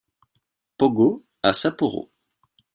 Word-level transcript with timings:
Pogo 0.77 1.23
à 1.43 1.53
Sapporo. 1.53 2.09